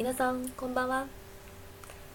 [0.00, 1.06] 皆さんこんばんは。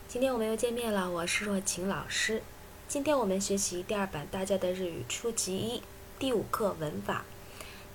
[0.07, 2.41] 今天我们又见面了，我是若晴老师。
[2.87, 5.81] 今天我们学习第二版大家的日语初级一
[6.19, 7.25] 第五课文法。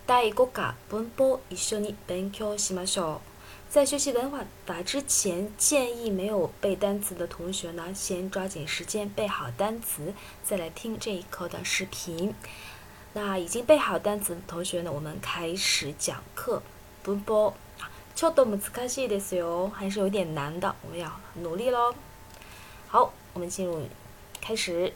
[0.06, 3.20] 第五課文法一緒に勉強しましょう。
[3.68, 10.14] 在学习文法法之前，建议没有背单词的同学呢，先抓紧时间背好单词，
[10.44, 12.34] 再来听这一课的视频。
[13.12, 16.62] 那已经背好单词的同学呢，我们开始讲课。
[17.06, 17.54] 文法
[18.20, 21.94] ちょっと難しいですよ，还是有点难的，我们要努力喽。
[22.88, 23.80] 好，我们进入
[24.40, 24.92] 开始。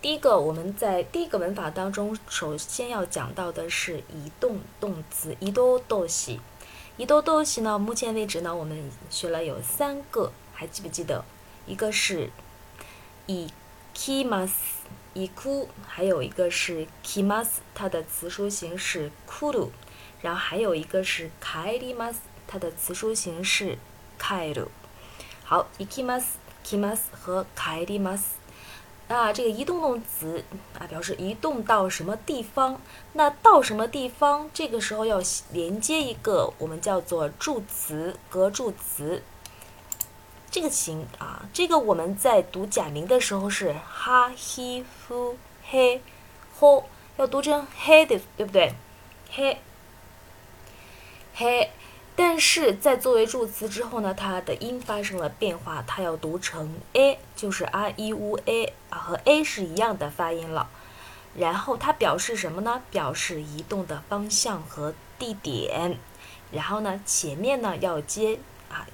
[0.00, 6.38] 第一个，我们在第一个文法当中，首先要讲到的是移动动词，移动动詞。
[6.96, 11.24] 移動動詞呢，目前为止呢，我们学了有三个，还记不记得？
[11.66, 12.30] 一个是
[13.26, 13.50] 行
[13.94, 19.70] きます，行く，还有一个是きます，它的词书形式来る，
[20.20, 23.78] 然后还有一个是帰ります，它的词书形式
[24.18, 24.68] 帰る。
[25.44, 28.22] 好，行きます、きます和帰ります。
[29.06, 30.42] 那这个移动动词
[30.78, 32.78] 啊，表示移动到什么地方？
[33.12, 34.48] 那到什么地方？
[34.54, 35.20] 这个时候要
[35.52, 39.22] 连接一个我们叫做助词、格助词。
[40.50, 46.00] 这个形啊，这个我们在读假名的时候是哈、希、夫、嘿、
[46.58, 46.84] 吼，
[47.18, 48.72] 要读成嘿的，对不对？
[49.30, 49.60] 嘿、
[51.39, 51.71] 嘿。
[52.17, 60.69] 但是在作为助词之后呢，它的音发生了变化，它要读成 a，就是 r e u a 啊，和 a 是一样的发音了。
[61.37, 62.81] 然后它表示什么呢？
[62.91, 65.97] 表示移动的方向和地点。
[66.51, 68.85] 然后呢，前面呢要接啊，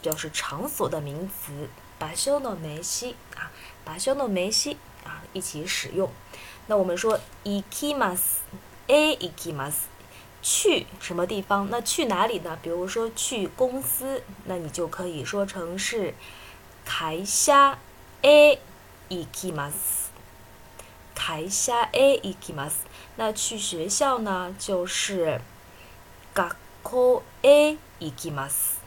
[0.00, 3.50] 表示场所的名词，巴修诺梅西啊，
[3.84, 6.08] 巴修诺梅西啊一起使用。
[6.68, 9.74] 那我们说，ikimas，a ikimas。
[10.45, 11.69] 去什么地方？
[11.69, 12.57] 那去哪里呢？
[12.61, 16.13] 比如说去公司，那你就可以说成是
[16.85, 17.77] 会社
[18.21, 18.57] へ
[19.09, 20.09] 行きます。
[21.13, 22.85] 会社へ行きます。
[23.17, 25.39] 那去学校呢，就是
[26.33, 28.79] 学校へ行きます。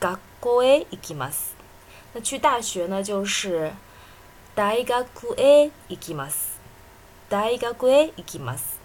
[0.00, 1.54] 学校へ行きます。
[2.14, 3.72] 那去大学呢，就是
[4.54, 6.58] 大学へ行きます。
[7.28, 8.77] 大学へ行きます。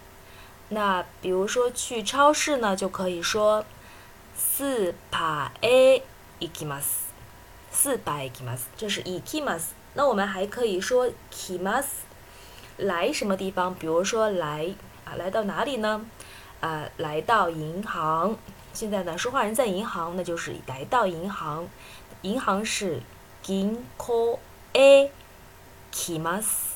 [0.75, 3.65] 那比如说去超市呢，就可以说
[4.37, 6.03] 四パエ
[6.41, 7.05] 行きます。
[7.73, 9.69] 四パエ行きます，这是行きます。
[9.95, 12.03] 那我们还可以说きます，
[12.77, 13.73] 来什么地方？
[13.73, 14.75] 比如说来
[15.05, 16.05] 啊，来到哪里呢？
[16.61, 18.37] 啊，来到银行。
[18.73, 21.69] 现在呢，说话人在银行，那就是来到银行。
[22.23, 23.01] 银行是
[23.47, 24.39] 銀行
[24.73, 25.11] へ
[25.93, 26.75] 行きます。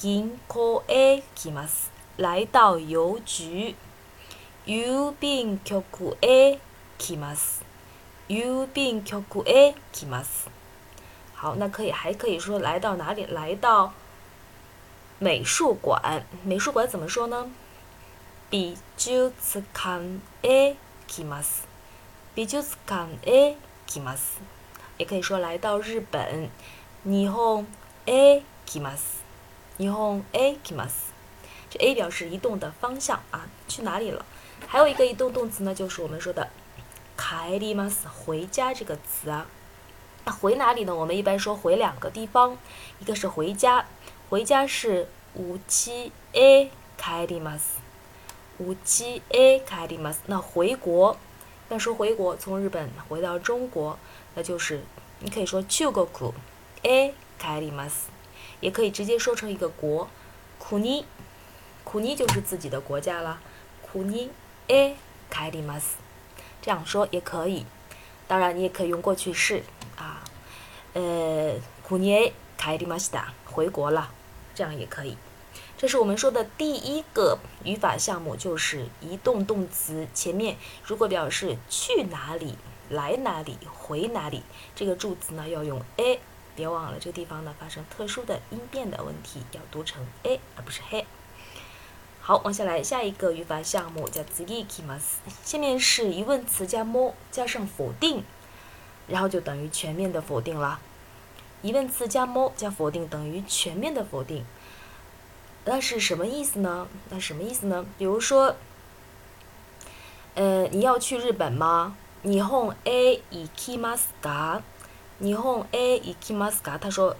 [0.00, 1.90] 銀行へ行きます。
[2.17, 3.75] 来到邮局，
[4.65, 6.59] 郵便局へ
[6.99, 7.61] 来ます。
[8.27, 10.47] 郵便局へ来ます。
[11.35, 13.25] 好，那可以还可以说来到哪里？
[13.25, 13.93] 来到
[15.19, 16.23] 美术馆。
[16.43, 17.49] 美术馆怎么说呢？
[18.49, 19.31] 美術
[19.73, 20.75] 館へ
[21.07, 21.63] 来ます。
[22.35, 23.55] 美術館へ
[23.87, 24.39] 来ます。
[24.97, 26.49] 也可以说来到日本，
[27.03, 27.65] 日本
[28.05, 29.23] へ来ます。
[29.77, 31.11] 日本へ来ます。
[31.69, 34.25] 这 a 表示移动的方向啊，去哪里了？
[34.67, 36.49] 还有一个移动动词呢，就是我们说的“
[37.17, 39.47] 帰ります”回家这个词啊。
[40.25, 40.95] 那回哪里呢？
[40.95, 42.57] 我们一般说回两个地方，
[42.99, 43.85] 一个是回家，
[44.29, 47.81] 回家是うちへ帰ります。
[48.59, 50.19] うちへ帰ります。
[50.27, 51.17] 那回国，
[51.69, 53.99] 要说回国，从日本回到中国，
[54.35, 54.83] 那就是
[55.19, 56.33] 你可以说中国
[56.83, 58.07] へ帰ります，
[58.61, 60.07] 也可以直接说成一个国，
[60.57, 61.03] 国。
[61.87, 63.39] 苦尼就是自己的国家了，
[63.81, 64.29] 苦尼
[64.67, 64.95] 诶
[65.29, 65.95] 开ります，
[66.61, 67.65] 这样说也可以。
[68.27, 69.63] 当然，你也可以用过去式
[69.97, 70.23] 啊，
[70.93, 74.11] 呃，苦尼诶开りました，回国了，
[74.55, 75.17] 这样也可以。
[75.77, 80.55] 这是我们说的第一个语法项目，就是移动动词前面
[80.85, 82.57] 如果表示去哪里、
[82.89, 84.41] 来哪里、回哪里，
[84.73, 86.19] 这个助词呢要用 a，
[86.55, 91.03] 别忘了这个地方呢发生特殊的音变的问题，要读成 a 而不是 he。
[92.27, 95.17] 好，往下来，下一个语法项目叫次ぎきます。
[95.43, 98.23] 下面是疑问词加も加上否定，
[99.07, 100.79] 然后就等于全面的否定了。
[101.61, 104.45] 疑问词加も加否定等于全面的否定。
[105.65, 106.87] 那是什么意思呢？
[107.09, 107.85] 那什么意思呢？
[107.97, 108.55] 比如说，
[110.35, 111.95] 呃，你要去日本吗？
[112.23, 114.61] 日本へ行きますか？
[115.19, 116.77] 日本へ行きますか？
[116.77, 117.17] 他说，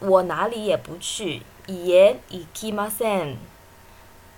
[0.00, 1.42] 我哪里也不去。
[1.68, 3.36] 言行きません。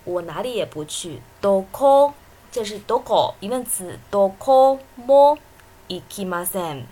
[0.04, 1.20] 我哪里也不去。
[1.42, 2.12] どこ
[2.52, 5.38] 这是どこ疑问词どこも
[5.88, 6.86] 行きません。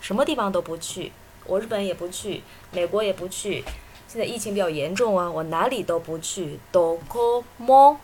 [0.00, 1.12] 什么地方都不去，
[1.46, 3.64] 我日本也不去，美国也不去。
[4.06, 6.60] 现在疫情比较严重啊，我哪里都不去。
[6.72, 7.98] どこも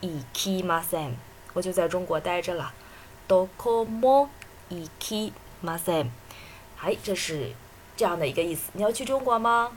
[0.00, 1.14] 行きません。
[1.54, 2.72] 我就在中国待着了。
[3.26, 4.28] どこも
[4.68, 5.32] 行き
[5.64, 6.10] ません。
[6.82, 7.52] 哎，这是
[7.96, 8.70] 这样的一个意思。
[8.74, 9.72] 你要去中国吗？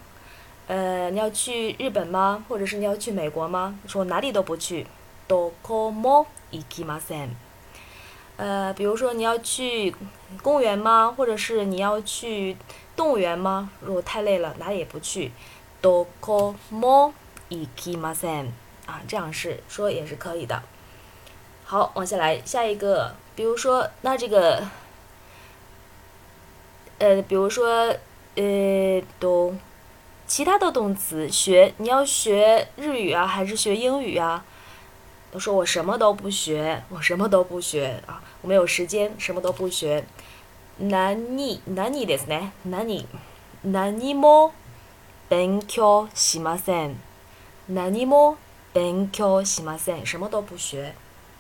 [0.72, 2.44] 呃，你要去日本吗？
[2.50, 3.80] 或者是你要去美国吗？
[3.88, 4.86] 说哪里都不去。
[5.28, 7.30] どこも行きません。
[8.38, 9.95] 呃，比如说你要去
[10.42, 11.13] 公园吗？
[11.18, 12.56] 或者是你要去
[12.95, 13.69] 动物园吗？
[13.81, 15.31] 如果太累了，哪里也不去。
[15.81, 17.13] どこも
[17.50, 18.48] 行きません。
[18.86, 20.63] 啊，这样是说也是可以的。
[21.66, 24.63] 好，往下来下一个，比如说那这个，
[27.00, 27.94] 呃，比如说
[28.36, 29.54] 呃，都
[30.31, 34.44] 其他的动词学，你要学日语啊，还是学英语啊？
[35.31, 40.06] 都说我什么都不学，我什么都不学啊，我没有时间，什么都不学。
[40.80, 42.51] 何何ですね？
[42.63, 43.06] 何
[43.63, 44.51] 何も
[45.30, 46.95] 勉強しません。
[47.68, 48.38] 何も
[48.74, 50.06] 勉強しません。
[50.06, 50.94] 什么都不学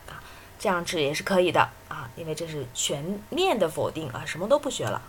[0.07, 0.23] 啊，
[0.57, 5.01] 这样子也是可以的啊，因为这是全面的否定啊，什么都不学了。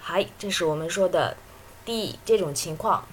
[0.00, 1.36] 嗨，这是我们说的
[1.84, 3.04] 第这种情况，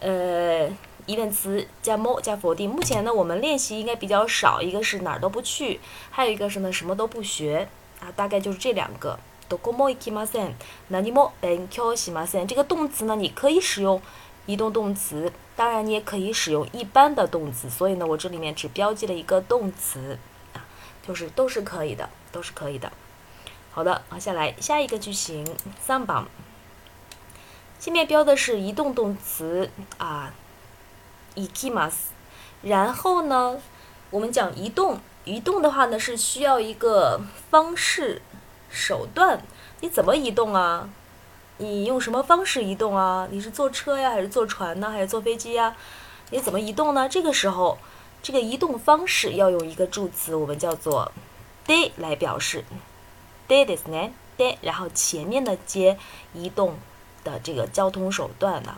[0.00, 0.68] 呃。
[1.06, 2.68] 疑问词加 mo 加否定。
[2.68, 5.78] 目前呢，我们练习应该比较少，一个是哪儿都不去，
[6.10, 7.68] 还有一个是呢什么都不学
[8.00, 9.16] 啊，大概就是这两个。
[9.48, 10.54] どこも行きません。
[10.90, 12.48] 何も勉強しません。
[12.48, 14.02] 这个动词呢，你可以使用
[14.46, 17.70] 移动动词，当然你也可以使用一般的动词。
[17.70, 20.18] 所以呢，我这里面只标记了一个动词
[20.54, 20.66] 啊，
[21.06, 22.90] 就是都是可以的，都是可以的。
[23.70, 25.46] 好的，接下来下一个句型
[25.80, 26.24] 三番。
[27.80, 30.32] 前面标的是移动动词啊。
[31.34, 32.12] 行きます。
[32.62, 33.58] 然后呢，
[34.10, 38.22] 我们讲移动，移动的话呢是需要一个方式、
[38.70, 39.42] 手段。
[39.80, 40.88] 你怎么移动啊？
[41.58, 43.28] 你用什么方式移动啊？
[43.30, 45.76] 你是坐车呀，还是坐船呢，还是坐飞机呀？
[46.30, 47.08] 你怎么移动呢？
[47.08, 47.78] 这个时候，
[48.22, 51.12] 这个移动方式要用一个助词，我们叫做
[51.66, 52.64] で来表示。
[53.46, 54.12] でですね。
[54.38, 55.98] で，然后前面的接
[56.34, 56.78] 移动
[57.24, 58.76] 的这个交通手段呢，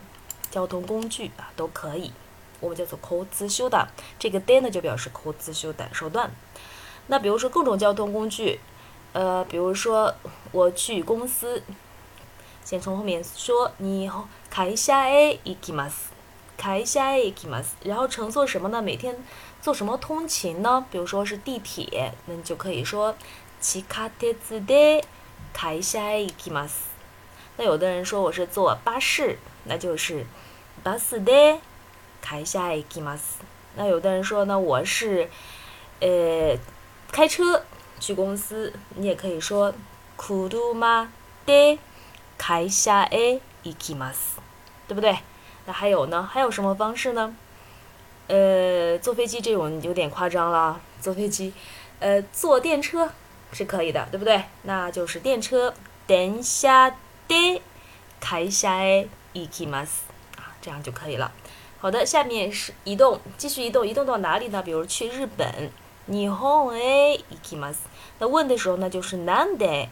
[0.50, 2.12] 交通工具啊都可以。
[2.60, 3.86] 我们叫做交通手段，
[4.18, 6.30] 这个で呢就表示交通手段手段。
[7.06, 8.58] 那比如说各种交通工具，
[9.12, 10.14] 呃，比如说
[10.52, 11.62] 我去公司，
[12.64, 14.10] 先从后面说，你
[14.50, 16.10] 会社へ行きます，
[16.60, 17.68] 会社へ行きます。
[17.84, 18.82] 然后乘坐什么呢？
[18.82, 19.16] 每天
[19.62, 20.84] 坐什么通勤呢？
[20.90, 23.14] 比如说是地铁，那你就可以说
[23.60, 24.34] 地下鉄
[24.66, 25.04] で
[25.54, 26.91] 会社へ行きます。
[27.56, 30.26] 那有的人说我是坐巴士，那就是
[30.84, 31.58] バスで。
[32.20, 33.38] 开下行きます。
[33.76, 35.30] 那有的人说呢，我是，
[36.00, 36.58] 呃，
[37.12, 37.62] 开车
[38.00, 39.72] 去公司，你也可以说
[40.18, 40.48] 車
[41.46, 41.78] で
[42.36, 44.38] 会社へ行きます，
[44.88, 45.18] 对不对？
[45.64, 46.28] 那还有呢？
[46.30, 47.34] 还有什么方式呢？
[48.26, 50.80] 呃，坐飞机这种有点夸张了。
[51.00, 51.54] 坐飞机，
[52.00, 53.10] 呃，坐电车
[53.52, 54.42] 是可以的，对不对？
[54.62, 55.72] 那就是电车
[56.06, 56.92] 電車
[57.28, 57.60] で
[58.20, 60.02] 会社へ行きます，
[60.36, 61.32] 啊，这样就可以了。
[61.80, 64.62] 好的，下面是移动，继续移动，移动到哪里呢？
[64.62, 65.70] 比如去日本，
[66.06, 67.76] 日本へ行きます。
[68.18, 69.88] 那问的时候呢，就是なんで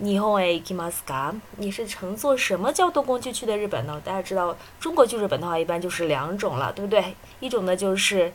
[0.00, 1.34] 日本へ行きますか？
[1.58, 4.00] 你是乘坐什么交通工具去的日本呢？
[4.02, 7.14] 大家知道，中国去日本的话，一般就是两种了，对不对？
[7.40, 8.32] 一种呢就是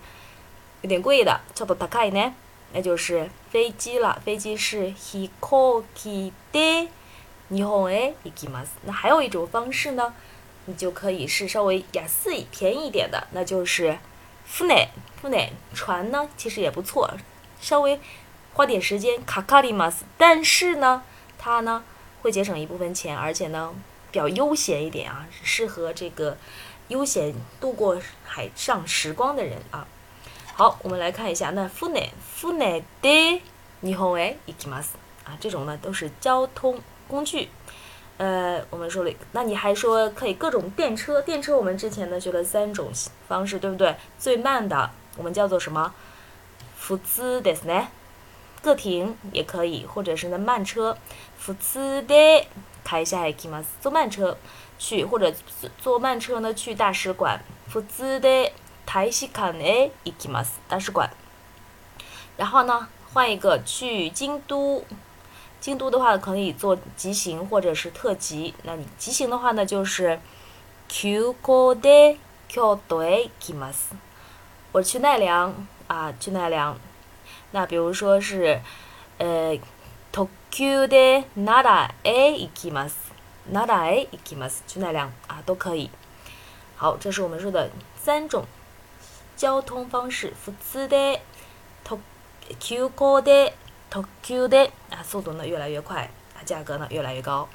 [0.82, 2.34] 有点贵的，叫做高いね，
[2.74, 4.22] 那就是飞机了。
[4.24, 6.90] 飞机是飛行機で
[7.50, 8.70] 日本へ行きます。
[8.84, 10.13] 那还有一种方式呢？
[10.66, 13.98] 你就可以是稍微雅思便宜一点的，那就是，
[14.50, 14.88] fune
[15.22, 17.18] fune 船呢，其实也不错，
[17.60, 18.00] 稍微
[18.54, 21.04] 花点时间卡卡里马斯，但是呢，
[21.38, 21.84] 它呢
[22.22, 23.75] 会节省一部分钱，而且呢
[24.10, 26.38] 比较悠闲一点啊，适合这个
[26.88, 29.86] 悠闲度过海上时光的人啊。
[30.56, 32.10] 好，我们来看一下，那 fune
[32.40, 33.42] fune de
[33.82, 34.92] 日本へ行きます
[35.25, 37.50] 啊，这种呢都是交通 工具。
[38.18, 42.92] 呃，我们说了，那你还说可以各种电车，电车我们之前呢学了三种
[43.28, 43.96] 方式，对不对？
[44.20, 45.92] 最慢的我们叫做什么？
[46.80, 47.88] 普通ですね，
[48.62, 50.96] 个停也可以，或者是呢慢车。
[51.44, 52.46] 普通で
[52.84, 54.38] 开下行きます，坐慢车
[54.78, 55.34] 去，或者
[55.80, 57.42] 坐慢车呢去大使馆。
[57.68, 58.52] 普通で
[58.86, 61.10] 大使館へ行きます，大使馆。
[62.38, 64.86] 然后呢，换一个去京都。
[65.60, 68.54] 京都的话可以做急行或者是特急。
[68.63, 70.20] 那你急行的话呢，就是
[70.88, 72.18] 急行で
[72.50, 73.96] 京都へ行きます。
[74.72, 75.54] 我去奈良，
[75.88, 76.78] 啊去奈良。
[77.52, 78.60] 那比如说是，
[79.20, 79.60] 呃，
[80.12, 82.94] 特急で奈良へ行きます。
[83.52, 85.90] 奈良へ行きます，去奈良啊都可以。
[86.75, 88.46] 好，这是我们说的三种
[89.38, 91.20] 交通方式：普通で、
[91.84, 92.00] 特
[92.60, 93.54] 急行で、
[93.90, 97.48] 特急で啊，速度呢越来越快，啊，价格呢越来越高。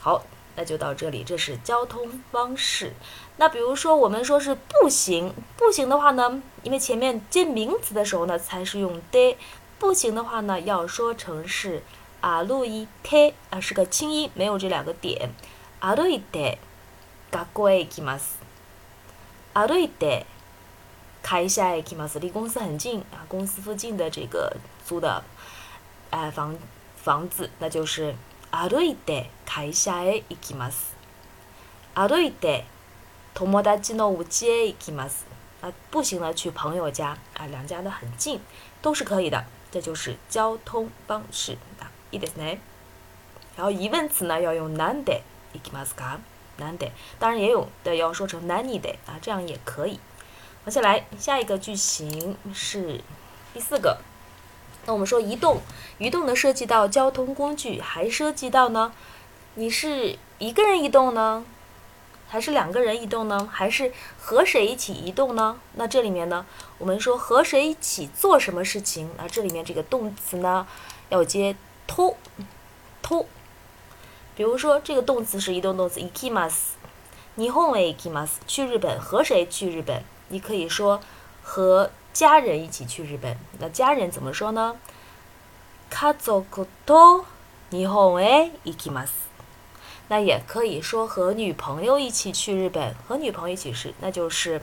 [0.00, 0.22] 好，
[0.56, 2.92] 那就到这里，这是交通方式。
[3.36, 9.36] 那比如说我们说是步行，步行的话呢，因为前面接名词的时候呢才是用的，
[9.78, 11.82] 步行的话呢要说成是
[12.20, 15.30] 啊路一贴啊是个清音，没有这两个点。
[15.80, 16.58] 歩いて
[17.30, 18.38] 学校へ行きます。
[19.54, 20.24] 歩いて
[21.22, 22.18] 会社へ行きます。
[22.18, 25.22] 离公司很近啊，公司附近的这个租的
[26.12, 26.56] 哎房
[26.96, 28.14] 房子，那就是
[28.50, 30.94] 歩いて会社へ行きます。
[31.94, 32.64] 歩いて
[33.34, 35.26] 友達の家へ行きます。
[35.60, 38.40] 啊，步行呢去朋友家啊，两家呢很近，
[38.80, 39.44] 都是可以的。
[39.70, 42.58] 这就是交通方式啊，いいですね。
[43.56, 45.22] 然后疑问词呢要用なんで。
[45.54, 46.18] 行きますか？
[46.58, 49.98] 难得，当然也有的要说成难你得啊，这样也可以。
[50.66, 53.00] 接下来下一个句型是
[53.54, 53.98] 第四个。
[54.86, 55.60] 那我们说移动，
[55.98, 58.92] 移动呢涉及到交通工具，还涉及到呢，
[59.54, 61.44] 你是一个人移动呢，
[62.28, 65.58] 还是两个人移动呢，还是和谁一起移动呢？
[65.74, 66.46] 那这里面呢，
[66.78, 69.10] 我们说和谁一起做什么事情？
[69.18, 70.66] 那这里面这个动词呢
[71.10, 71.56] 要接
[71.86, 72.14] と，
[73.02, 73.26] と。
[74.34, 76.76] 比如说，这个动词是移动动词，行きます。
[77.34, 78.34] 日本へ行きます。
[78.46, 80.02] 去日本，和谁去日本？
[80.28, 81.00] 你可以说
[81.42, 83.36] 和 家人一起去日本。
[83.58, 84.76] 那家人怎么说呢？
[85.90, 86.44] 家族
[86.84, 87.24] と
[87.70, 89.10] 日本へ行きます。
[90.08, 94.62] 那也可以说和女朋友一起去日本，和女朋友一起是，那就是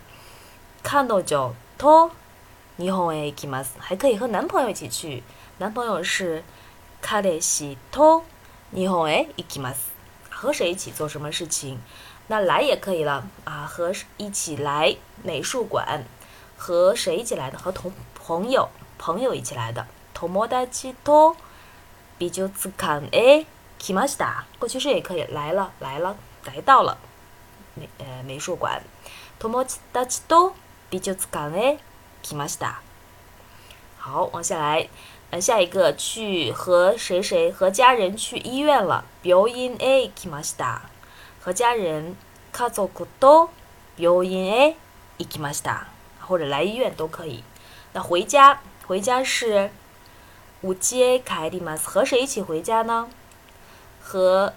[0.82, 1.22] 彼女
[1.78, 2.12] と
[2.78, 3.72] 日本へ行きます。
[3.80, 5.24] 还可以和男朋友一起去，
[5.60, 6.44] 男朋友是
[7.02, 8.24] 彼氏と。
[8.72, 9.92] 日本へ行きます。
[10.30, 11.78] 和谁一起做什么事情？
[12.28, 16.04] 那来也可以了啊，和一起来美术馆。
[16.60, 17.58] 和谁一起来的？
[17.58, 19.86] 和同朋友朋友一起来的。
[20.14, 21.36] 友達と
[22.18, 23.46] 美術館へ
[23.80, 24.46] 来ました。
[24.60, 26.98] 过去式也可以，来了来了来到了
[27.76, 28.82] 美呃美术馆。
[29.40, 30.54] 友達と
[30.90, 31.80] 美術館へ
[32.24, 32.76] 来ました。
[33.98, 34.88] 好，往下来。
[35.32, 39.04] 呃，下一个去和谁谁和家人去医院了。
[39.22, 40.84] 病院へ行きました。
[41.42, 42.16] 和家人
[42.52, 43.50] 家族と
[43.98, 44.78] 病院へ
[45.18, 45.88] 行きました。
[46.30, 47.44] 或者来医院都可以。
[47.94, 49.70] 那回家，回家是
[50.62, 51.88] 家へ帰ります。
[51.88, 53.08] 和谁一起回家呢？
[54.02, 54.54] 和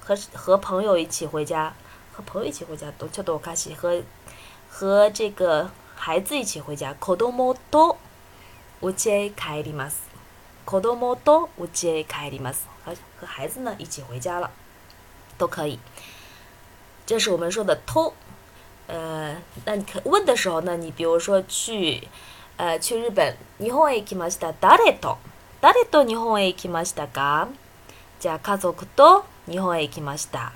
[0.00, 1.74] 和和朋友一起回家。
[2.12, 3.74] 和朋友一起回家，多叫多卡西。
[3.74, 4.02] 和
[4.70, 6.94] 和这个孩子一起回家。
[6.94, 7.96] 子供と
[8.80, 9.96] 家へ帰ります。
[10.64, 12.66] 子供と家へ帰ります。
[12.84, 14.50] 和和孩子呢一起回家了，
[15.36, 15.78] 都可以。
[17.06, 18.14] 这是我们说的偷。
[18.89, 22.07] 呃，那你可问的时候呢，你比如说去，
[22.57, 23.37] 呃，去日本。
[23.59, 24.51] 日本へ行きました。
[24.59, 25.17] 誰と
[25.61, 27.49] 誰と日本へ行きましたか？
[28.19, 30.53] じゃあ家族と日本へ行きました。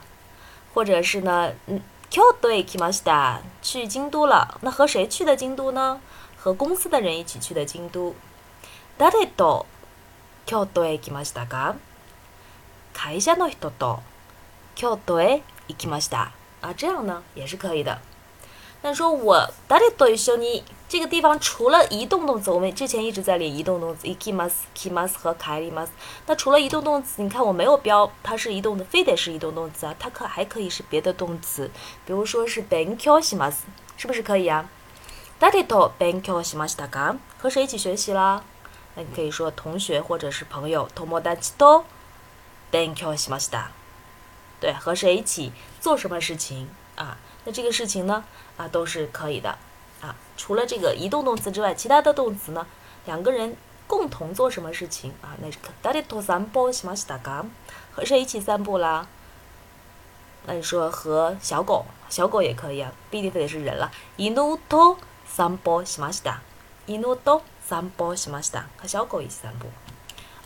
[0.74, 3.42] 或者是呢，嗯，京都へ行きました。
[3.62, 4.58] 去京都了。
[4.62, 6.00] 那和谁去的京都呢？
[6.38, 8.16] 和公司的人一起去的京都。
[8.98, 9.66] 誰と
[10.46, 11.76] 京都へ行きましたか
[12.94, 14.02] 会社の人と
[14.76, 18.00] 京都へ行きました啊，这样呢也是可以的。
[18.83, 25.89] 那说我誰と一緒に这个地方除了移动动词，我们之前一直在练移动动词行きます、来ます和帰ります。
[26.27, 31.71] 那除了移動動詞，你看我没有标，它是移动的，非得是移動動詞啊，它可还可以是别的动词，
[32.07, 33.65] 比如说是勉強します，
[33.97, 34.67] 是不是可以啊？
[35.41, 37.19] 誰と勉強しましたか？
[37.39, 38.43] 和谁一起学习啦？
[38.95, 40.89] 那你可以说同学或者是朋友。
[40.95, 41.85] 友達と
[42.73, 43.71] 勉強しました。
[44.61, 47.19] 对，和谁一起做什么事情啊？
[47.45, 48.25] 那这个事情呢
[48.57, 49.57] 啊都是可以的
[50.01, 50.15] 啊。
[50.37, 52.67] 除了这个移动动词之外，其他的动词呢，
[53.07, 55.37] 两个人共同做什么事情啊？
[55.41, 55.49] 那
[55.83, 57.47] 誰と散歩しましたか？
[57.93, 59.07] 和谁一起散步啦？
[60.47, 63.91] 那你说和小狗，小狗也可以啊，不一定非得是人了。
[64.17, 66.39] 犬と散歩しました。
[66.87, 68.65] 犬と散歩しました。
[68.77, 69.67] 和小狗一起散步。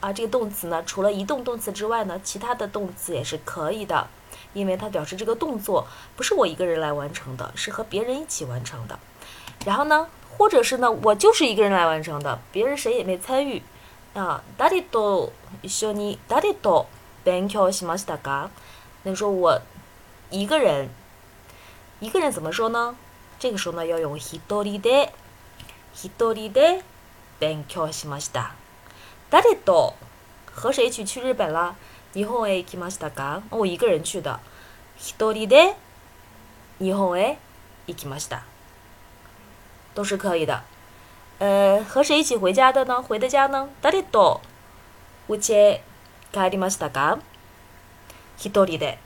[0.00, 4.08] 啊，这个动词呢，除了移动动词之外呢，其他的动词也是可以的，
[4.56, 8.99] 因为它表示这个动作不是我一个人来完成的，是和别人一起完成的。
[9.64, 13.62] 然后呢，或者是呢，我就是一个人来完成的，别人谁也没参与。
[14.14, 15.30] 啊，誰と
[15.62, 16.87] 一緒に誰と
[17.25, 18.49] 勉強しましたか？
[19.04, 19.61] 那说我
[20.30, 20.88] 一个人，
[22.00, 22.96] 一个人怎么说呢？
[23.38, 25.11] 这个时候呢，要用一人で。
[25.94, 26.82] 一人で
[27.38, 28.52] 勉強しました。
[29.30, 29.92] 誰と
[30.50, 31.75] 和谁去去日本了？
[32.14, 33.42] 日本へ行きましたか？
[33.50, 34.38] 我一个人去的。
[34.99, 35.75] 一人で
[36.78, 37.38] 日本へ
[37.87, 38.42] 行きました。
[39.94, 40.62] 都是可以的。
[41.38, 43.02] 呃，和谁一起回家的呢？
[43.02, 43.68] 回的家呢？
[43.80, 44.40] 誰と
[45.28, 45.80] 家へ
[46.32, 47.18] 帰りましたか？
[48.38, 48.99] 一人で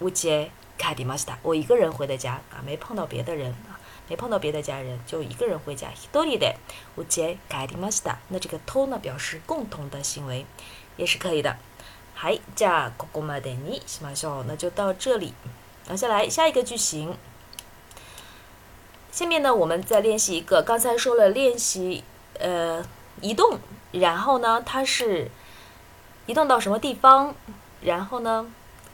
[0.00, 1.38] 家へ帰りました。
[1.42, 3.78] 我一个人回的家啊，没碰到别的人啊。
[4.10, 5.90] 没碰到别的家人，就一个人回家。
[5.92, 6.56] 一人で
[6.96, 8.16] お家帰りました。
[8.30, 10.46] 那这个と呢，表示共同的行为，
[10.96, 11.58] 也是可以的。
[12.22, 14.44] はい、じゃあここまでにしましょう。
[14.46, 15.32] 那就到这里。
[15.88, 17.14] 接下来下一个句型。
[19.12, 20.62] 下面呢，我们再练习一个。
[20.62, 22.02] 刚才说了练习，
[22.38, 22.84] 呃，
[23.20, 23.58] 移动，
[23.92, 25.30] 然后呢，它是
[26.26, 27.34] 移动到什么地方？
[27.80, 28.46] 然后呢，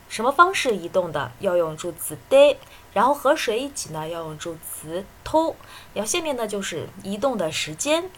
[0.09, 1.33] 什么方式移动的？
[1.41, 2.59] 要用助词で。
[2.93, 4.07] 然后和谁一起呢？
[4.09, 5.57] 要用助词偷。
[5.95, 8.09] 然后下面呢就是移动的时间。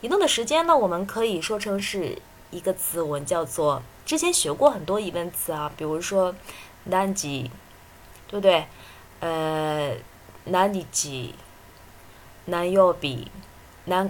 [0.00, 6.33] 移动的时间呢，我们可以说成是 一个词，我们叫做之前学过很多疑问词啊，比如说
[6.89, 7.51] 何几，
[8.27, 8.65] 对不对？
[9.19, 9.95] 呃，
[10.45, 11.35] 何几、
[12.45, 13.25] 何曜日、
[13.85, 14.09] 何月、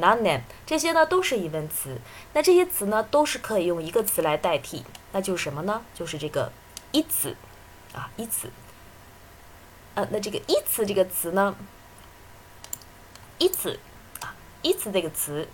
[0.00, 1.98] 何年，这些呢都是疑问词。
[2.32, 5.82] 那这些词呢都是可以用一个词来代替，那就是什么呢？
[5.94, 6.52] 就是这个
[6.92, 7.36] 一词
[7.92, 8.50] 啊，一词。
[9.94, 11.56] 呃，那这个“一词”这个词呢
[13.38, 13.80] ，“一词”
[14.22, 14.32] 啊
[14.62, 15.48] ，“一词”这个词，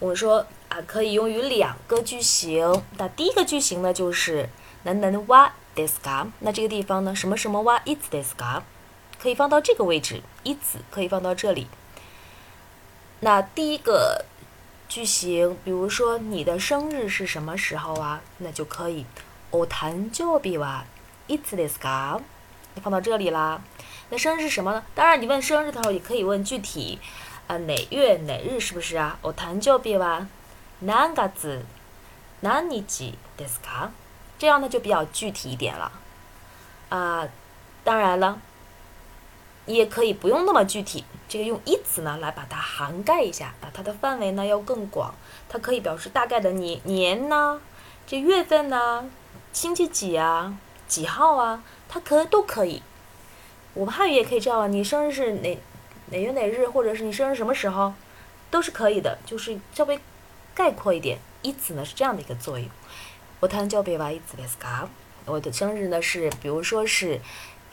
[0.00, 2.82] 我们说啊，可以用于两个句型。
[2.96, 4.48] 那第一个句型呢，就是
[4.84, 6.26] “能能哇 deska”。
[6.38, 8.62] 那这个地方呢，什么什么哇 its deska，
[9.20, 11.66] 可以放到这个位置，“一词”可以放到这里。
[13.20, 14.24] 那第一个
[14.88, 18.22] 句型，比如说你的生日是什么时候啊？
[18.38, 19.04] 那就可以
[19.52, 20.84] “お誕生日は
[21.28, 22.20] its deska”，
[22.82, 23.62] 放到这里啦。
[24.08, 24.82] 那生日是什么呢？
[24.94, 26.98] 当然，你问生日的时候也可以问具体，
[27.49, 29.17] 啊，哪月哪日是不是啊？
[29.21, 30.27] 我谈就别吧，
[30.79, 31.63] 哪个字，
[32.41, 32.67] 哪日
[33.37, 33.89] ですか？
[34.37, 35.91] 这样呢就比较具体一点了。
[36.89, 37.27] 啊，
[37.83, 38.39] 当然了，
[39.65, 45.13] 你也可以不用那么具体，这个用一词呢来把它涵盖一下，啊，它的范围呢要更广，
[45.47, 47.61] 它可以表示大概的年年呢，
[48.05, 49.09] 这月份呢，
[49.51, 52.81] 星期几啊，几号啊，它可都可以。
[53.73, 55.57] 我们汉语也可以这样啊，你生日是哪
[56.11, 57.93] 哪月哪日，或者是你生日什么时候，
[58.51, 59.99] 都是可以的，就是稍微
[60.53, 61.19] 概括一点。
[61.41, 62.67] 一词呢是这样的一个作用。
[63.39, 64.87] 我谈交别吧，一词ですか？
[65.25, 67.19] 我的生日呢是，比如说是，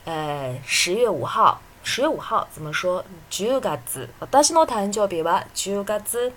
[0.05, 1.61] 呃，十月五号。
[1.85, 3.03] 十月五号怎么说？
[3.29, 4.07] 十月子。
[4.31, 6.31] 私の誕生日は十月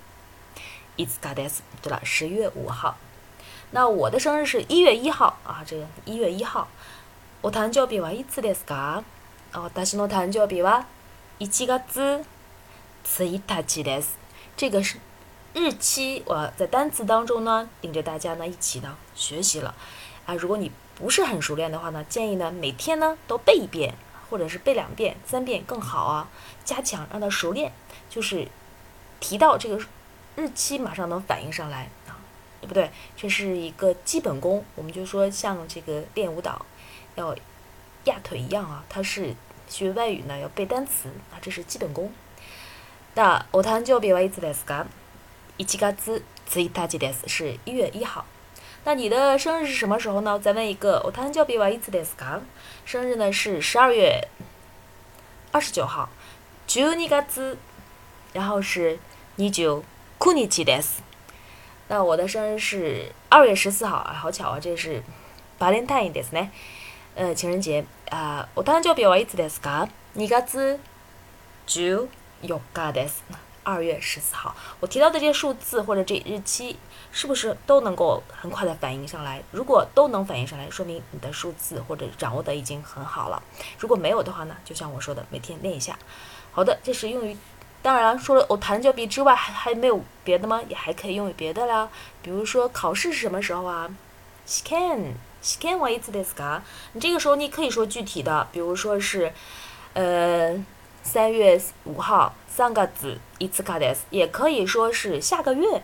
[0.96, 1.62] いつかです。
[1.82, 2.96] 对了，十月五号。
[3.70, 6.66] 那我的生日是一月一号啊，这个一月一号。
[7.42, 9.04] 我誕生日はいつですか？
[9.52, 10.84] 哦，私の誕生日は
[11.41, 11.73] 1月
[13.03, 14.09] 1日です。
[14.55, 14.99] 这个是
[15.55, 19.73] 日期，我在单词当中呢，领着大家呢一起呢学习了。
[20.27, 23.95] 啊，如果你不是很熟练的话呢，建议呢每天呢都背一遍，
[24.29, 26.29] 或者是背两遍、三遍更好啊，
[26.63, 27.73] 加强让它熟练。
[28.07, 28.47] 就是
[29.19, 29.83] 提到这个
[30.35, 32.21] 日期，马上能反应上来啊，
[32.61, 32.91] 对不对？
[33.17, 34.63] 这是一个基本功。
[34.75, 36.63] 我们就说像这个练舞蹈，
[37.15, 37.35] 要。
[38.05, 39.35] 压腿一样啊，它是
[39.70, 42.12] 学外语呢，要背单词啊，这是基本功。
[43.14, 44.86] 那我誕生日はいつですか？
[45.56, 45.94] 一月
[46.48, 48.24] 一日です，是一月一号。
[48.84, 50.38] 那你的生日是什么时候呢？
[50.38, 52.40] 再问一个，我誕生日はいつですか？
[52.84, 54.28] 生日呢是十二月
[55.50, 56.08] 二十九号。
[56.68, 57.56] 十二月，
[58.32, 58.98] 然后是
[59.36, 59.82] 二十九
[60.20, 61.00] 日です。
[61.88, 65.02] 那我的生日是二月十四号啊，好巧啊，这是
[65.58, 66.50] バレンタインですね。
[67.16, 69.88] 呃，情人节 啊，我誕生日はいつですか？
[70.14, 70.78] 二月
[71.66, 72.08] 十
[72.42, 73.22] 四日です。
[73.64, 74.54] 二月十四号。
[74.78, 76.76] 我提到的这些数字或者这日期，
[77.10, 79.42] 是不是都能够很快的反应上来？
[79.50, 83.42] 如果都能反应上来，说明你的数字或者掌握的已经很好了。
[83.78, 85.98] 如果没有的话呢，就像我说的，每天练一下。
[86.52, 87.36] 好的，这是用于，
[87.82, 90.62] 当然说了，我谈就比之外还还没有别的吗？
[90.68, 91.88] 也还可以用于别的啦。
[92.22, 93.90] 比如说考试是什么时候啊？
[94.46, 95.14] Scan。
[95.42, 96.60] 試験はいつですか？
[96.92, 99.32] 你这个时候你可以说具体的，比如说是，
[99.94, 100.56] 呃，
[101.02, 102.90] 三月五号，三月
[103.38, 105.82] 一次卡です，也可以说是下个月，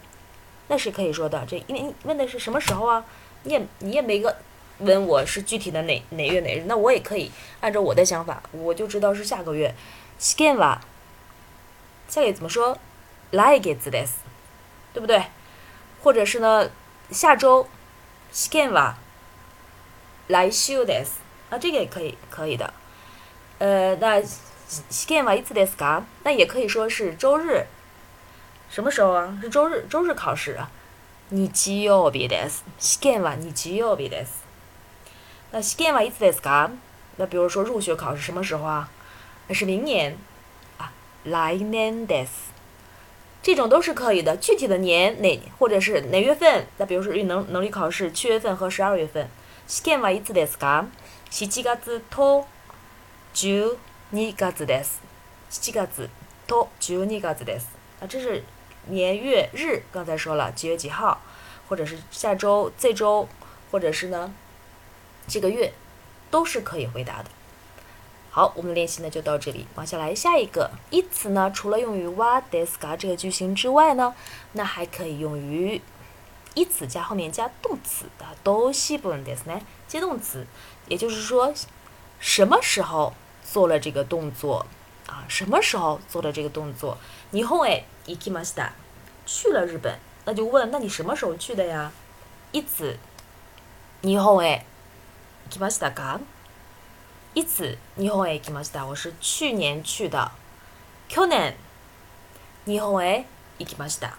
[0.69, 1.45] 那是可以说的。
[1.47, 3.05] 这因为问的是什么时候啊？
[3.45, 4.37] 你也你也没个
[4.79, 9.75] 问我是具体的哪哪月哪日，那我也可以按照我的想法，我就知道是下个月。
[10.21, 10.79] 試験は
[12.09, 12.77] 下个月怎么说？
[13.31, 14.11] 来月です，
[14.93, 15.25] 对不对？
[16.03, 16.71] 或者是呢，
[17.11, 17.67] 下周
[18.33, 18.95] 試験は
[20.29, 21.21] 来週です。
[21.51, 22.73] 啊，这个也可以，可以的。
[23.59, 26.03] 呃，那試験はいつですか？
[26.25, 27.67] 那也可以说是周日。
[28.71, 29.38] 什么时候啊？
[29.43, 30.71] 是周日，周日考试啊。
[31.29, 32.62] 日曜日です。
[32.81, 34.45] 試験は日曜日です。
[35.51, 36.71] 那試験はいつですか？
[37.17, 38.88] 那比如说入学考试什么时候啊？
[39.49, 40.17] 那是明年
[40.79, 40.93] 啊，
[41.25, 42.51] 来年です。
[43.43, 44.37] 这种都是可以的。
[44.37, 46.67] 具体的年哪或者是哪月份？
[46.79, 49.29] 那比如说能能力考试七月份和十二月份。
[49.69, 50.87] 試験はいつですか？
[51.31, 52.47] 七月と
[53.33, 53.79] 十
[54.11, 55.01] 二月です。
[55.51, 56.09] 七月
[56.47, 57.67] と十二月です。
[58.01, 58.45] 啊，这是
[58.88, 61.21] 年月日，刚才说了几月几号，
[61.69, 63.29] 或者是下周、这周，
[63.71, 64.35] 或者是呢
[65.27, 65.73] 这个月，
[66.31, 67.31] 都是可以回答的。
[68.31, 70.71] 好，我们的练习呢就到这里，往下来下一个。
[70.91, 74.15] いつ呢，除了用于わですか这个句型之外呢，
[74.53, 75.81] 那还可以用于
[76.58, 80.48] いつ加后面加动词的都西部分ですね，接动词，
[80.88, 81.54] 也就是说
[82.20, 84.65] 什么时候做了这个动作？
[85.06, 85.24] 啊？
[85.28, 86.98] 什么时候做的这个动作？
[87.32, 88.72] 日本へ行きました，
[89.28, 91.91] 去了日本，那就问，那你什么时候去的呀？
[92.52, 92.98] いつ
[94.02, 94.63] 日本へ
[95.52, 96.20] 行きましたか？
[97.36, 98.84] いつ日本へ行きました？
[98.84, 100.32] 我是去年去的。
[101.08, 101.56] 去年
[102.65, 103.26] 日本へ
[103.60, 104.13] 行きました。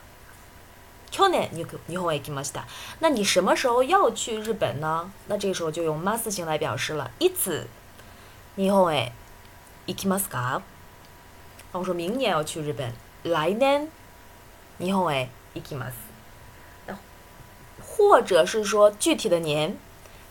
[1.12, 2.63] 去年日日本へ行きました。
[3.00, 5.12] 那你什么时候要去日本呢？
[5.28, 7.12] 那这个时候就用ます形来表示了。
[7.19, 7.67] いつ
[8.56, 9.12] 日本へ
[9.86, 10.62] 行きますか？
[11.72, 12.93] 我说明年要去日本。
[13.24, 13.88] 来年
[14.78, 15.93] 日本へ行きます。
[17.80, 19.78] 或者是说具体的年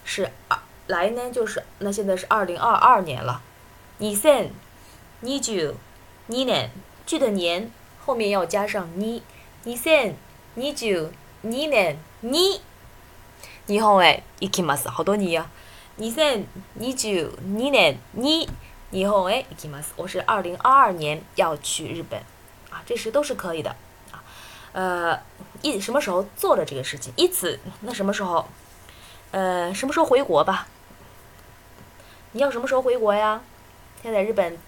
[0.05, 0.59] 是二。
[0.89, 3.41] 来年就是那现在是二零二二年了，
[4.01, 4.51] 二千
[5.23, 5.75] 二十二
[6.27, 6.71] 年，
[7.07, 7.71] 具的年
[8.05, 9.21] 后面要加上二，
[9.65, 10.17] 二千
[10.57, 11.11] 二十
[11.43, 12.61] 二年二，
[13.67, 14.89] 日本へ行きます。
[14.89, 15.51] 好多年啊，
[15.97, 16.47] 二千
[16.79, 18.39] 二十二年二，
[18.91, 19.87] 日本へ行きます。
[19.97, 22.21] 我是二零二二年要去日本，
[22.71, 23.75] 啊，这时都是可以的，
[24.11, 24.23] 啊，
[24.73, 25.19] 呃，
[25.63, 27.13] 一什么时候做的这个事情？
[27.17, 28.47] 一此那什么时候？
[29.31, 30.69] 呃，什么时候回国吧？
[32.33, 33.41] 你要什么时候回国呀？
[34.03, 34.59] 现在日本，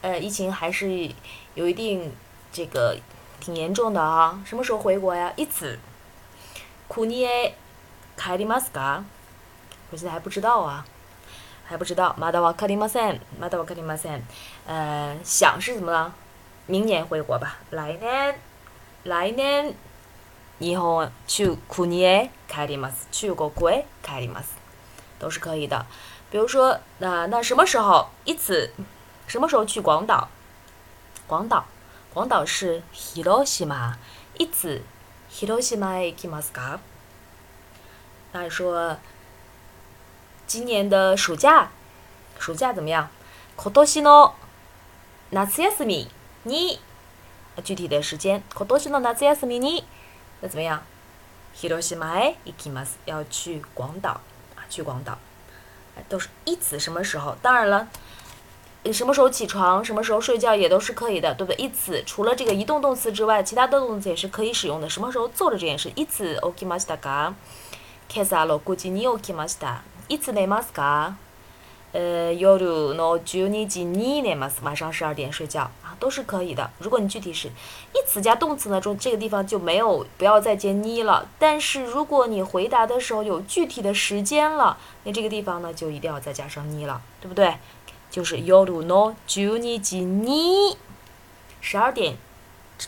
[0.00, 1.10] 呃，疫情还是
[1.54, 2.10] 有一定
[2.50, 2.96] 这个
[3.40, 4.40] 挺严重的啊。
[4.44, 5.32] 什么时候回国呀？
[5.36, 5.78] いつ
[6.88, 7.54] 国へ
[8.16, 9.02] 帰りますか？
[9.90, 10.84] 我现在还不知道啊，
[11.68, 12.14] 还不知道。
[12.18, 13.20] まだわかりません。
[13.40, 14.22] まだわかりません。
[14.66, 16.12] 呃，想是怎么了？
[16.66, 17.58] 明年回国吧。
[17.70, 18.34] 来年，
[19.04, 19.74] 来年
[20.58, 23.06] 日本去国へ帰ります。
[23.12, 24.56] 去国へ帰ります，
[25.20, 25.86] 都是可以的。
[26.28, 28.08] 比如说，那那什么时候？
[28.24, 28.72] 一次，
[29.28, 30.28] 什么时候去广岛？
[31.28, 31.64] 广岛，
[32.12, 33.94] 广岛是 Hiroshima。
[34.38, 34.82] 一次，
[35.30, 36.78] Hiroshima へ行きますか？
[38.32, 38.98] 那说，
[40.46, 41.70] 今年的暑假，
[42.38, 43.08] 暑假怎么样？
[43.56, 44.32] 今年の
[45.30, 46.08] 夏休み
[46.44, 46.78] に，
[47.64, 49.84] 具体的时间，今年の夏休みに，
[50.40, 50.80] 那怎么样？
[51.56, 54.20] Hiroshima へ行きます，要去广岛
[54.56, 55.18] 啊，去广岛。
[56.10, 57.34] 都是一此什么时候？
[57.40, 57.88] 当然了，
[58.92, 61.56] 什么时候起床，什么时候睡觉也都是可以的，对不对？
[61.56, 64.88] 一此除了这个移动动词之外，其他的动词也是可以使用的。
[64.88, 65.90] 什么时候做的这件事？
[65.94, 67.34] いつ起きましたか？
[68.08, 69.78] 今朝六時に起きました。
[70.08, 71.14] いつ寝ますか？
[71.92, 74.62] 呃，夜の十二時に寝ます。
[74.62, 76.70] 晚上十二点睡觉啊，都是可以的。
[76.78, 81.26] 如果你具体是一此加动词呢，中这个地方就没有不要再接に了。
[81.40, 87.54] 但是如果你回答的时候有具体的时间了，那这个地方呢就一定要再加上に了，对不对？
[88.10, 90.76] 就是夜の十二時に，
[91.60, 92.16] 十二点，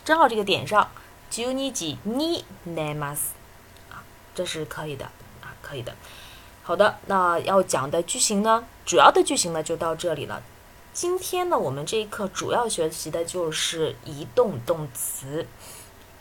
[0.04, 0.88] 正好这个点上，
[1.30, 3.32] 十二時に寝ます。
[3.90, 4.02] 啊，
[4.34, 5.04] 这是可以的
[5.42, 5.94] 啊，可以的。
[6.62, 10.42] 好的，那要讲的句型呢，主要的句型呢就到这里了。
[10.92, 15.46] 今天呢，我们这一课主要学习的就是移动动词，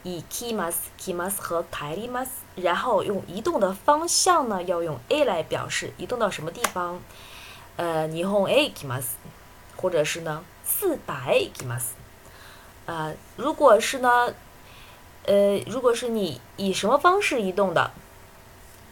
[0.04, 7.02] 以 kimas、kimas 和 kaimas，然后用移动的方向呢，要用 a 来表示，移动到什么地方？
[7.77, 9.05] 呃，霓虹 a kimas，
[9.77, 11.83] 或者是呢，四百 kimas。
[12.87, 14.35] 呃，如果是呢，
[15.25, 17.91] 呃，如果是你以什么方式移动的？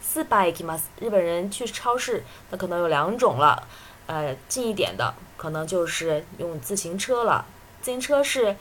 [0.02, 3.68] 四百 kimas，日本人去超市，那可能有两种了。
[4.06, 7.44] 呃，近一点的可能就是用自行车了。
[7.80, 8.56] 自行车是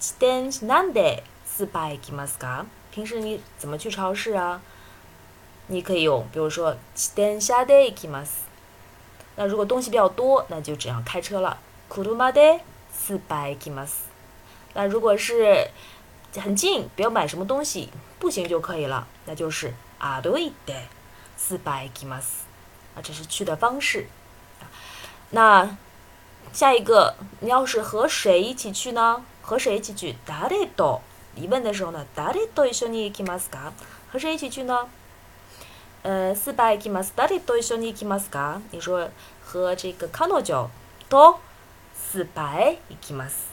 [0.00, 2.64] stan nande 四百 kimas ka。
[2.92, 4.60] 平时你怎么去超市啊？
[5.66, 8.28] 你可以用，比如说 stand shade kimas。
[9.35, 11.59] 那如果东西比较多，那就只要开车了。
[11.89, 12.59] kuruma de
[12.91, 13.89] 四百 kimas。
[14.73, 15.69] 那如果是
[16.35, 19.73] 很近，不要买什么东西，步行就可以了，那就是。
[19.99, 20.75] あどいて
[21.35, 22.45] 四百きます。
[22.95, 24.05] 啊，这是去的方式。
[25.31, 25.75] 那
[26.53, 29.23] 下一个，你要是和谁一起去呢？
[29.41, 30.15] 和谁一起去？
[30.27, 31.01] 誰と
[31.35, 33.71] 疑问的时候呢，誰と一緒に行きますか？
[34.11, 34.87] 和谁一起去呢？
[36.04, 37.12] 呃，スーパイ行きます。
[37.14, 38.60] 誰と一緒に行きますか？
[38.72, 39.08] 你说
[39.44, 40.68] 和这个彼女
[41.08, 41.38] と
[41.94, 43.52] スーパイ行きます。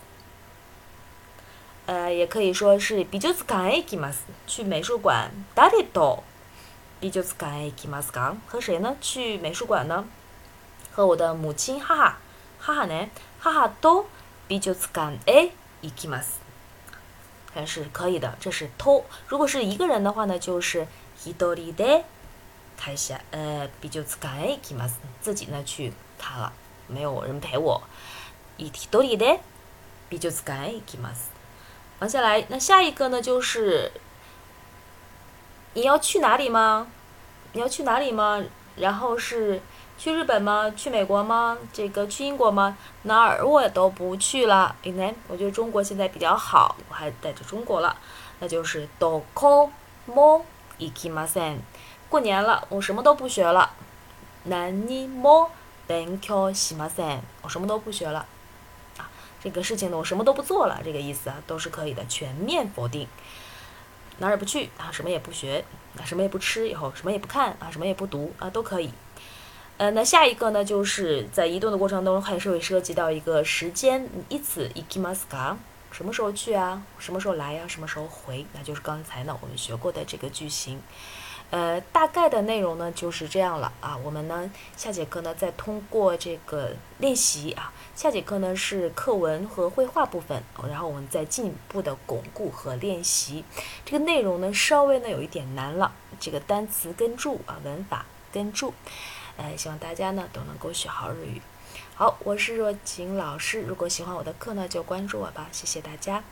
[1.86, 4.24] 呃，也可以说是美術館へ行きます。
[4.48, 5.30] 去美术馆。
[5.56, 6.24] 誰と
[7.00, 8.38] 美術館へ行きますか？
[8.48, 8.96] 和谁呢？
[9.00, 10.06] 去美术馆呢？
[10.92, 12.18] 和我的母亲哈哈，
[12.60, 13.10] 哈哈呢？
[13.40, 14.06] 哈哈と
[14.48, 15.52] 美術館へ
[15.84, 16.40] 行きます。
[17.54, 19.04] 还是可以的，这是と。
[19.28, 20.88] 如果是一个人的话呢，就是
[21.24, 22.04] 一人で
[22.79, 24.95] 开下呃美術館へ行きます。
[25.23, 26.53] 自己呢去看了，
[26.89, 27.83] 没有人陪我。
[28.57, 29.41] 一人で
[30.11, 31.31] 美術館へ行きます。
[32.01, 33.93] 往下来，那下一个呢就是
[35.75, 36.87] 你要去哪里吗？
[37.53, 38.43] 你要去哪里吗？
[38.77, 39.61] 然后是
[39.97, 40.73] 去日本吗？
[40.77, 41.57] 去美国吗？
[41.73, 42.77] 这个去英国吗？
[43.03, 44.75] 哪儿我都不去了。
[44.83, 47.97] 因为我觉得中国现在比较好，我还带着中国了，
[48.41, 49.71] 那就是どこ
[50.09, 50.43] も
[50.79, 51.59] 行きません。
[52.09, 53.71] 过年了，我什么都不学了。
[54.47, 54.73] 何
[55.09, 55.49] も
[55.89, 57.21] 勉強しません。
[57.43, 58.27] 我什么都不学了。
[59.43, 63.07] 这个事情呢，我什么都不做了，这个意思啊，都是可以的，全面否定，
[64.17, 65.63] 哪儿也不去啊，什么也不学，
[65.99, 68.91] 啊，什么也不吃，以后什么也不看啊，什么也不读啊，都可以。
[69.77, 75.57] 呃，那下一个呢，就是在移动的过程当中，还是会涉及到一个时间，一次，ikimaska，
[75.91, 76.83] 什么时候去啊？
[76.99, 77.65] 什么时候来呀？
[77.69, 78.47] 什么时候回？
[78.55, 80.81] 那就是刚才呢我们学过的这个句型。
[81.52, 83.98] 呃，大概的内容呢就是这样了啊。
[84.04, 93.44] 我们呢下节课呢再通过这个练习啊，下节课呢是课文和绘画部分，然后我们再进一步的巩固和练习。
[93.84, 98.74] 这个内容呢稍微呢有一点难了，这个单词跟注啊，文法跟注，
[99.38, 101.42] 呃，希望大家呢都能够学好日语。
[101.96, 106.24] 好，我是若晴老师，如果喜欢我的课呢就关注我吧，谢谢大家。